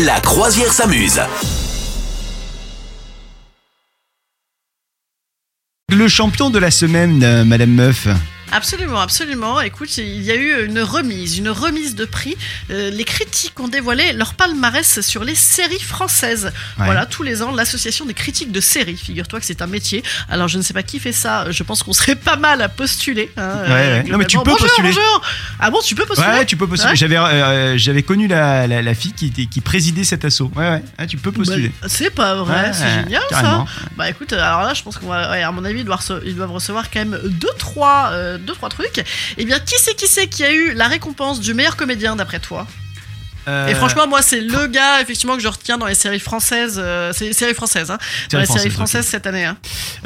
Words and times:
La 0.00 0.20
croisière 0.20 0.72
s'amuse. 0.72 1.20
Le 5.90 6.08
champion 6.08 6.48
de 6.48 6.58
la 6.58 6.70
semaine, 6.70 7.22
euh, 7.22 7.44
Madame 7.44 7.72
Meuf. 7.72 8.08
Absolument, 8.52 9.00
absolument. 9.00 9.60
Écoute, 9.60 9.96
il 9.98 10.22
y 10.22 10.30
a 10.30 10.34
eu 10.34 10.66
une 10.66 10.80
remise, 10.80 11.38
une 11.38 11.48
remise 11.48 11.94
de 11.94 12.04
prix. 12.04 12.36
Euh, 12.70 12.90
les 12.90 13.04
critiques 13.04 13.58
ont 13.60 13.68
dévoilé 13.68 14.12
leur 14.12 14.34
palmarès 14.34 15.00
sur 15.00 15.24
les 15.24 15.34
séries 15.34 15.80
françaises. 15.80 16.52
Ouais. 16.78 16.84
Voilà, 16.84 17.06
tous 17.06 17.22
les 17.22 17.42
ans, 17.42 17.50
l'association 17.50 18.04
des 18.04 18.14
critiques 18.14 18.52
de 18.52 18.60
séries. 18.60 18.96
Figure-toi 18.96 19.40
que 19.40 19.46
c'est 19.46 19.62
un 19.62 19.66
métier. 19.66 20.02
Alors, 20.28 20.48
je 20.48 20.58
ne 20.58 20.62
sais 20.62 20.74
pas 20.74 20.82
qui 20.82 21.00
fait 21.00 21.12
ça. 21.12 21.50
Je 21.50 21.62
pense 21.62 21.82
qu'on 21.82 21.92
serait 21.94 22.14
pas 22.14 22.36
mal 22.36 22.60
à 22.62 22.68
postuler. 22.68 23.30
hein, 23.36 23.50
Ouais, 23.64 23.68
ouais. 23.70 24.04
Non, 24.08 24.18
mais 24.18 24.26
tu 24.26 24.36
peux 24.38 24.44
bonjour, 24.44 24.58
postuler. 24.60 24.88
Bonjour. 24.88 25.22
Ah 25.58 25.70
bon, 25.70 25.80
tu 25.80 25.94
peux 25.94 26.04
postuler 26.04 26.28
Ouais, 26.28 26.44
tu 26.46 26.56
peux 26.56 26.66
postuler. 26.68 26.94
J'avais, 26.94 27.16
euh, 27.16 27.78
j'avais 27.78 28.02
connu 28.02 28.28
la, 28.28 28.66
la, 28.66 28.82
la 28.82 28.94
fille 28.94 29.12
qui, 29.14 29.26
était- 29.28 29.46
qui 29.46 29.60
présidait 29.60 30.04
cet 30.04 30.24
assaut. 30.24 30.50
Ouais, 30.54 30.68
ouais. 30.68 30.82
Ah, 30.98 31.06
tu 31.06 31.16
peux 31.16 31.32
postuler. 31.32 31.72
Bah, 31.80 31.88
c'est 31.88 32.10
pas 32.10 32.34
vrai, 32.34 32.72
c'est 32.74 33.02
génial 33.04 33.22
ça. 33.30 33.64
Bah 33.96 34.08
écoute, 34.10 34.32
alors 34.34 34.62
là, 34.62 34.74
je 34.74 34.82
pense 34.82 34.98
qu'on 34.98 35.06
va, 35.08 35.30
à 35.46 35.50
mon 35.52 35.64
avis, 35.64 35.80
ils 35.80 35.84
doivent, 35.84 36.00
rece- 36.00 36.20
ils 36.24 36.36
doivent 36.36 36.52
recevoir 36.52 36.90
quand 36.90 37.00
même 37.00 37.18
deux 37.24 37.48
trois, 37.58 38.10
euh, 38.12 38.38
deux 38.42 38.54
trois 38.54 38.68
trucs. 38.68 39.04
Eh 39.38 39.44
bien, 39.44 39.58
qui 39.58 39.74
c'est 39.78 39.94
qui 39.94 40.06
c'est 40.06 40.26
qui 40.28 40.44
a 40.44 40.52
eu 40.52 40.74
la 40.74 40.88
récompense 40.88 41.40
du 41.40 41.54
meilleur 41.54 41.76
comédien 41.76 42.16
d'après 42.16 42.38
toi? 42.40 42.66
Euh, 43.48 43.66
Et 43.66 43.74
franchement, 43.74 44.06
moi, 44.06 44.22
c'est 44.22 44.40
le 44.40 44.68
gars 44.68 45.00
effectivement 45.00 45.34
que 45.34 45.42
je 45.42 45.48
retiens 45.48 45.76
dans 45.76 45.86
les 45.86 45.96
séries 45.96 46.20
françaises. 46.20 46.76
euh, 46.78 47.12
c'est 47.12 47.24
les 47.24 47.32
séries 47.32 47.54
françaises, 47.54 47.90
hein, 47.90 47.98
dans 48.30 48.38
les 48.38 48.46
séries 48.46 48.70
françaises 48.70 49.06
cette 49.06 49.26
année. 49.26 49.44
Hein. 49.44 49.56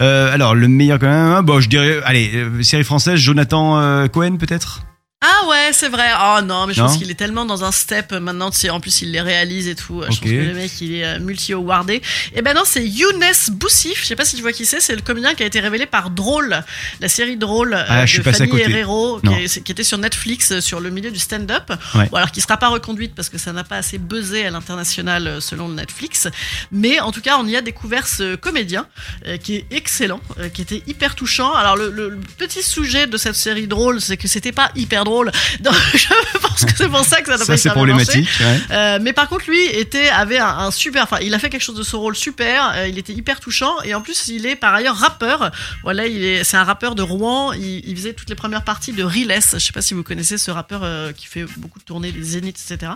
euh, 0.01 0.33
alors, 0.33 0.55
le 0.55 0.69
meilleur 0.69 0.99
quand 0.99 1.07
même. 1.07 1.33
hein, 1.33 1.43
Bon, 1.43 1.61
je 1.61 1.69
dirais, 1.69 2.01
allez, 2.05 2.31
série 2.63 2.85
française, 2.85 3.17
Jonathan 3.19 4.09
Cohen 4.09 4.37
peut-être? 4.39 4.81
Ah 5.25 5.47
ouais, 5.49 5.71
c'est 5.73 5.89
vrai. 5.89 6.11
Oh 6.21 6.43
non, 6.43 6.67
mais 6.67 6.75
je 6.75 6.81
Non 6.83 6.89
pense 6.89 6.99
qu'il 6.99 7.11
est 7.11 7.15
tellement 7.15 7.47
dans 7.47 7.65
un 7.65 7.73
step 7.73 8.13
euh, 8.13 8.21
maintenant. 8.21 8.51
Tu 8.51 8.59
sais, 8.59 8.69
en 8.71 8.81
plus, 8.81 9.01
il 9.01 9.13
les 9.13 9.23
réalise 9.23 9.67
et 9.67 9.75
tout. 9.75 10.03
Je 10.03 10.09
Ok. 10.09 10.09
pense 10.09 10.21
que 10.21 10.29
le 10.29 10.53
mec, 10.53 10.71
il 10.83 10.95
est 10.97 11.05
euh, 11.07 11.19
multi-awardé. 11.21 12.03
Et 12.35 12.43
ben 12.43 12.55
non, 12.55 12.63
c'est 12.67 12.87
Younes 12.87 13.25
Boussif. 13.53 14.03
Je 14.03 14.07
sais 14.09 14.15
pas 14.15 14.27
si 14.27 14.37
tu 14.37 14.43
vois 14.43 14.53
qui 14.53 14.67
c'est. 14.67 14.79
C'est 14.79 14.95
le 14.95 15.01
comédien 15.01 15.35
qui 15.35 15.43
a 15.43 15.47
été 15.47 15.59
révélé 15.59 15.87
par 15.87 16.11
Drôle, 16.11 16.63
la 17.01 17.09
série 17.09 17.39
Drôle 17.39 17.73
euh, 17.73 17.83
Ah, 17.89 18.05
je 18.05 18.11
suis 18.11 18.19
de 18.19 18.25
passé 18.25 18.43
à 18.43 18.47
Fanny 18.47 18.51
côté. 18.51 18.65
Herrero, 18.71 19.19
qui, 19.21 19.27
Non. 19.27 19.37
est- 19.39 19.63
qui 19.65 19.73
était 19.73 19.85
sur 19.85 19.97
Netflix 19.97 20.53
euh, 20.53 20.61
sur 20.61 20.81
le 20.81 20.91
milieu 20.91 21.11
du 21.11 21.19
stand-up. 21.19 21.73
Ouais. 21.95 22.09
Bon, 22.11 22.19
alors 22.19 22.31
qui 22.31 22.43
sera 22.43 22.59
pas 22.59 22.69
reconduite 22.69 23.15
parce 23.15 23.31
que 23.31 23.39
ça 23.39 23.55
n'a 23.55 23.65
pas 23.65 23.79
assez 23.79 23.97
buzzé 23.97 24.45
à 24.45 24.51
l'international 24.51 25.27
euh, 25.27 25.41
selon 25.41 25.69
le 25.69 25.75
Netflix. 25.77 26.29
Mais 26.71 27.01
en 27.01 27.11
tout 27.11 27.23
cas, 27.23 27.39
on 27.41 27.47
y 27.49 27.57
a 27.57 27.63
découvert 27.63 28.07
ce 28.07 28.37
comédien 28.37 28.87
euh, 29.27 29.39
qui 29.39 29.57
est 29.57 29.67
excellent, 29.71 30.21
euh, 30.41 30.51
qui 30.51 30.61
était 30.61 30.83
hyper 30.87 31.15
touchant. 31.15 31.55
Alors 31.55 31.75
le, 31.77 31.91
le- 31.91 32.11
le 32.11 32.19
petit 32.37 32.63
sujet 32.63 33.07
de 33.07 33.17
cette 33.17 33.35
série 33.35 33.67
drôle, 33.67 34.03
c'est 34.03 34.19
que 34.19 34.29
c'était 34.29 34.53
pas 34.53 34.71
hyper 34.77 35.05
drôle. 35.07 35.31
Donc 35.61 35.75
je 35.95 36.39
pense 36.39 36.65
que 36.67 36.77
c'est 36.77 36.89
pour 36.89 37.05
ça 37.05 37.23
que 37.23 37.27
ça 37.33 37.39
n'a 37.39 37.45
pas 37.45 37.53
marché. 37.53 37.71
problématique. 37.71 38.29
ouais. 38.41 38.61
Euh, 38.71 38.99
mais 39.01 39.13
par 39.15 39.29
contre, 39.29 39.47
lui 39.49 39.65
était 39.67 40.09
avait 40.11 40.39
un, 40.39 40.47
un 40.67 40.71
super. 40.71 41.05
Enfin, 41.05 41.19
il 41.23 41.33
a 41.35 41.39
fait 41.39 41.49
quelque 41.49 41.63
chose 41.63 41.77
de 41.77 41.83
son 41.83 42.01
rôle 42.01 42.15
super. 42.17 42.73
euh, 42.75 42.89
il 42.89 42.99
était 42.99 43.13
hyper 43.15 43.41
touchant 43.41 43.75
et 43.85 43.95
en 43.95 44.01
plus, 44.03 44.29
il 44.29 44.45
est 44.47 44.57
par 44.57 44.75
ailleurs 44.75 44.97
rappeur. 44.97 45.51
Voilà, 45.83 46.07
il 46.07 46.23
est. 46.23 46.45
C'est 46.45 46.57
un 46.59 46.65
rappeur 46.65 46.95
de 46.95 47.03
Rouen. 47.03 47.53
Il, 47.55 47.89
il 47.89 47.97
faisait 47.97 48.13
toutes 48.13 48.29
les 48.29 48.35
premières 48.37 48.65
parties 48.65 48.93
de 48.93 49.03
Riles. 49.03 49.35
Je 49.53 49.59
sais 49.59 49.73
pas 49.73 49.83
si 49.83 49.95
vous 49.95 50.03
connaissez 50.03 50.37
ce 50.39 50.51
rappeur 50.51 50.81
euh, 50.85 51.13
qui 51.13 51.27
fait 51.27 51.45
beaucoup 51.57 51.79
de 51.79 51.85
tournées, 51.85 52.13
des 52.13 52.23
zéniths, 52.23 52.59
etc. 52.71 52.93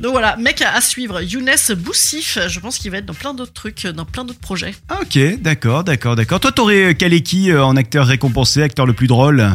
Donc 0.00 0.12
voilà, 0.12 0.36
mec 0.36 0.62
à, 0.62 0.74
à 0.74 0.80
suivre. 0.80 1.20
Younes 1.22 1.50
Boussif. 1.76 2.38
Je 2.48 2.60
pense 2.60 2.78
qu'il 2.78 2.90
va 2.90 2.98
être 2.98 3.06
dans 3.06 3.14
plein 3.14 3.34
d'autres 3.34 3.52
trucs, 3.52 3.86
dans 3.86 4.04
plein 4.04 4.24
d'autres 4.24 4.40
projets. 4.40 4.74
Ah, 4.88 4.98
ok, 5.02 5.40
d'accord, 5.40 5.84
d'accord, 5.84 6.16
d'accord. 6.16 6.40
Toi, 6.40 6.52
t'aurais 6.52 6.94
calé 6.94 7.22
qui 7.22 7.50
euh, 7.50 7.64
en 7.64 7.76
acteur 7.76 8.06
récompensé, 8.06 8.62
acteur 8.62 8.86
le 8.86 8.92
plus 8.92 9.06
drôle? 9.06 9.50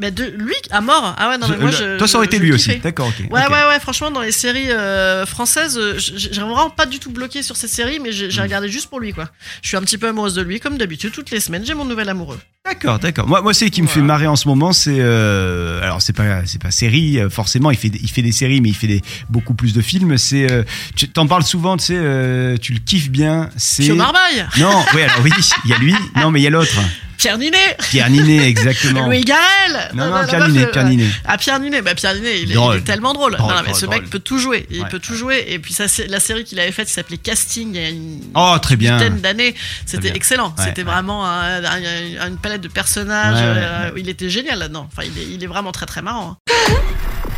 Mais 0.00 0.10
de 0.10 0.24
lui 0.24 0.54
à 0.70 0.80
mort. 0.80 1.14
Ah 1.18 1.28
ouais, 1.28 1.38
non 1.38 1.46
mais 1.48 1.58
moi 1.58 1.70
je. 1.70 1.98
Toi, 1.98 2.08
ça 2.08 2.16
aurait 2.18 2.26
été 2.26 2.38
lui 2.38 2.50
kiffais. 2.56 2.70
aussi. 2.72 2.80
D'accord, 2.80 3.08
ok. 3.08 3.30
Ouais, 3.30 3.40
ouais, 3.46 3.66
ouais, 3.68 3.80
franchement, 3.80 4.10
dans 4.10 4.22
les 4.22 4.32
séries 4.32 4.70
euh, 4.70 5.26
françaises, 5.26 5.76
euh, 5.78 5.94
j'ai 5.98 6.30
vraiment 6.40 6.70
pas 6.70 6.86
du 6.86 6.98
tout 6.98 7.10
bloqué 7.10 7.42
sur 7.42 7.56
cette 7.56 7.70
série, 7.70 8.00
mais 8.00 8.10
j'ai 8.10 8.28
Mm. 8.28 8.42
regardé 8.42 8.68
juste 8.70 8.88
pour 8.88 8.98
lui, 9.00 9.12
quoi. 9.12 9.28
Je 9.62 9.68
suis 9.68 9.76
un 9.76 9.82
petit 9.82 9.98
peu 9.98 10.08
amoureuse 10.08 10.34
de 10.34 10.42
lui, 10.42 10.58
comme 10.58 10.78
d'habitude, 10.78 11.12
toutes 11.12 11.30
les 11.30 11.40
semaines, 11.40 11.64
j'ai 11.66 11.74
mon 11.74 11.84
nouvel 11.84 12.08
amoureux. 12.08 12.38
D'accord, 12.64 12.98
d'accord. 12.98 13.26
Moi, 13.26 13.42
moi, 13.42 13.52
c'est 13.54 13.68
qui 13.70 13.82
me 13.82 13.86
fait 13.86 14.00
marrer 14.00 14.26
en 14.26 14.36
ce 14.36 14.46
moment, 14.48 14.72
c'est 14.72 14.96
euh, 14.98 15.82
alors 15.82 16.00
c'est 16.02 16.12
pas 16.12 16.44
c'est 16.46 16.60
pas 16.60 16.70
série 16.70 17.18
forcément. 17.30 17.70
Il 17.70 17.76
fait 17.76 17.88
il 18.00 18.08
fait 18.10 18.22
des 18.22 18.32
séries, 18.32 18.60
mais 18.60 18.68
il 18.70 18.74
fait 18.76 18.86
des 18.86 19.02
beaucoup 19.28 19.54
plus 19.54 19.72
de 19.74 19.80
films. 19.82 20.16
C'est 20.18 20.50
euh, 20.50 20.62
tu 20.96 21.08
t'en 21.08 21.26
parles 21.26 21.42
souvent, 21.42 21.76
tu 21.76 21.84
sais, 21.86 21.96
euh, 21.96 22.56
tu 22.56 22.72
le 22.72 22.78
kiffes 22.80 23.10
bien. 23.10 23.50
C'est 23.56 23.82
Pio 23.84 23.94
Marmaille, 23.96 24.46
non, 24.58 24.82
oui, 24.94 25.02
alors 25.02 25.20
oui, 25.24 25.30
il 25.64 25.70
y 25.70 25.74
a 25.74 25.78
lui. 25.78 25.94
Non, 26.16 26.30
mais 26.30 26.40
il 26.40 26.44
y 26.44 26.46
a 26.46 26.50
l'autre, 26.50 26.72
Pierre 27.20 27.36
Ninet, 27.36 27.76
Pierre 27.90 28.08
Ninet, 28.08 28.48
exactement. 28.48 29.04
Louis 29.06 29.20
Garrel. 29.20 29.90
Non, 29.94 30.06
non, 30.06 30.14
la 30.14 30.24
Pierre 30.26 30.48
Ninet, 30.48 30.66
Pierre 30.68 30.84
Ninet. 30.86 31.04
Ah, 31.26 31.36
Pierre 31.36 31.60
Ninet, 31.60 31.82
bah 31.82 31.94
Pierre 31.94 32.14
Ninet, 32.14 32.40
il, 32.40 32.50
est, 32.50 32.54
Drôle. 32.54 32.76
il 32.76 32.78
est 32.78 32.82
tellement 32.84 33.12
drôle. 33.12 33.36
Drôle, 33.36 33.50
non, 33.50 33.56
non, 33.56 33.60
mais 33.62 33.68
drôle, 33.68 33.80
ce 33.80 33.84
drôle. 33.86 34.00
mec 34.00 34.10
peut 34.10 34.18
tout 34.20 34.38
jouer, 34.38 34.66
il 34.70 34.80
Ouais, 34.82 34.88
peut 34.88 34.98
tout 35.00 35.14
jouer. 35.14 35.44
Et 35.48 35.58
puis 35.58 35.74
ça, 35.74 35.86
c'est 35.86 36.06
la 36.06 36.18
série 36.18 36.44
qu'il 36.44 36.58
avait 36.58 36.72
faite, 36.72 36.86
qui 36.86 36.94
s'appelait 36.94 37.18
Casting, 37.18 37.74
il 37.74 37.80
y 37.80 37.84
a 37.84 37.88
une 37.90 38.20
Oh, 38.34 38.56
très 38.62 38.76
bien. 38.76 38.96
dizaine 38.96 39.20
d'années. 39.20 39.54
C'était 39.84 40.08
excellent. 40.16 40.54
Ouais, 40.58 40.64
C'était 40.64 40.82
ouais. 40.82 40.90
vraiment 40.90 41.26
un- 41.26 41.62
un- 41.62 42.28
une 42.28 42.38
palette 42.38 42.62
de 42.62 42.68
personnages. 42.68 43.34
Ouais, 43.34 43.60
ouais, 43.60 43.66
euh, 43.66 43.90
Il 43.98 44.08
était 44.08 44.30
génial 44.30 44.58
là-dedans. 44.58 44.88
Enfin, 44.90 45.02
il 45.06 45.18
est, 45.20 45.26
il 45.34 45.44
est 45.44 45.46
vraiment 45.46 45.72
très 45.72 45.84
très 45.86 46.00
marrant. 46.00 46.38
hein. 46.48 46.54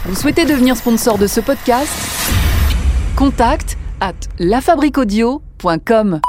Vous 0.04 0.14
souhaitez 0.14 0.44
devenir 0.44 0.76
sponsor 0.76 1.18
de 1.18 1.26
ce 1.26 1.40
podcast? 1.40 1.90
Contact 3.16 3.76
à 4.00 4.12
lafabriquaudio.com. 4.38 6.20